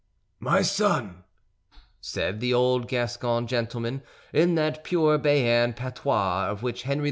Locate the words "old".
2.55-2.87